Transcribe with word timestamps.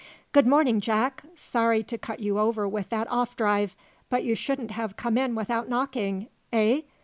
"Good 0.31 0.47
morning, 0.47 0.81
Jack! 0.81 1.23
Sorry 1.35 1.83
to 1.83 1.95
cut 1.95 2.19
you 2.21 2.39
over 2.39 2.67
with 2.67 2.89
that 2.89 3.07
off 3.11 3.35
drive; 3.35 3.75
but 4.09 4.23
you 4.23 4.33
shouldn't 4.33 4.71
have 4.71 4.97
come 4.97 5.15
in 5.15 5.35
without 5.35 5.69
knocking. 5.69 6.25
Eh? 6.51 6.81